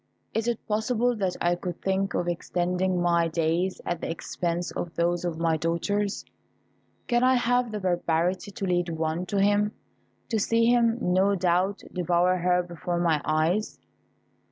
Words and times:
Is 0.33 0.47
it 0.47 0.65
possible 0.67 1.15
that 1.17 1.35
I 1.39 1.53
could 1.53 1.79
think 1.79 2.15
of 2.15 2.27
extending 2.27 2.99
my 2.99 3.27
days 3.27 3.79
at 3.85 4.01
the 4.01 4.09
expense 4.09 4.71
of 4.71 4.95
those 4.95 5.23
of 5.23 5.37
my 5.37 5.57
daughters? 5.57 6.25
Can 7.05 7.23
I 7.23 7.35
have 7.35 7.71
the 7.71 7.79
barbarity 7.79 8.49
to 8.49 8.65
lead 8.65 8.89
one 8.89 9.27
to 9.27 9.39
him, 9.39 9.73
to 10.29 10.39
see 10.39 10.65
him, 10.65 10.97
no 10.99 11.35
doubt, 11.35 11.83
devour 11.93 12.37
her 12.37 12.63
before 12.63 12.97
my 12.99 13.21
eyes?" 13.23 13.77